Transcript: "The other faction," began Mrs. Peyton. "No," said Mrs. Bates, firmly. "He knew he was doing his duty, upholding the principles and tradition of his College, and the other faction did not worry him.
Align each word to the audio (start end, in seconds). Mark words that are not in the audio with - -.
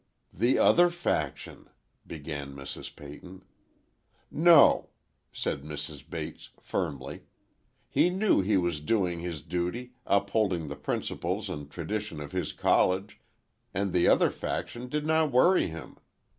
"The 0.33 0.57
other 0.57 0.89
faction," 0.89 1.69
began 2.07 2.55
Mrs. 2.55 2.95
Peyton. 2.95 3.43
"No," 4.31 4.89
said 5.31 5.61
Mrs. 5.61 6.09
Bates, 6.09 6.49
firmly. 6.59 7.25
"He 7.87 8.09
knew 8.09 8.41
he 8.41 8.57
was 8.57 8.81
doing 8.81 9.19
his 9.19 9.43
duty, 9.43 9.93
upholding 10.07 10.69
the 10.69 10.75
principles 10.75 11.49
and 11.51 11.69
tradition 11.69 12.19
of 12.19 12.31
his 12.31 12.51
College, 12.51 13.21
and 13.75 13.93
the 13.93 14.07
other 14.07 14.31
faction 14.31 14.89
did 14.89 15.05
not 15.05 15.31
worry 15.31 15.67
him. 15.67 15.97